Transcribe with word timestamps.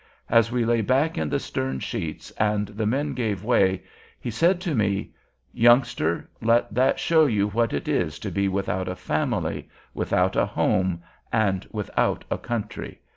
As 0.31 0.51
we 0.51 0.65
lay 0.65 0.81
back 0.81 1.15
in 1.19 1.29
the 1.29 1.39
stern 1.39 1.79
sheets 1.79 2.31
and 2.31 2.69
the 2.69 2.87
men 2.87 3.13
gave 3.13 3.43
way, 3.43 3.83
he 4.19 4.31
said 4.31 4.59
to 4.61 4.73
me: 4.73 5.13
"Youngster, 5.53 6.27
let 6.41 6.73
that 6.73 6.97
show 6.99 7.27
you 7.27 7.49
what 7.49 7.71
it 7.71 7.87
is 7.87 8.17
to 8.17 8.31
be 8.31 8.47
without 8.47 8.87
a 8.87 8.95
family, 8.95 9.69
without 9.93 10.35
a 10.35 10.43
home, 10.47 11.03
and 11.31 11.67
without 11.71 12.25
a 12.31 12.39
country. 12.39 12.99